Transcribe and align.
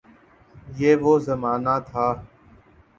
یہ 0.79 0.91
وہ 1.03 1.13
زمانہ 1.27 1.75
تھا۔ 1.87 2.05